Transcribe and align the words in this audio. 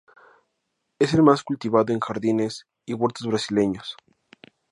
Es 0.97 1.13
el 1.13 1.21
más 1.21 1.43
cultivado 1.43 1.93
en 1.93 1.99
jardines 1.99 2.65
y 2.87 2.95
huertos 2.95 3.27
brasileños. 3.27 3.95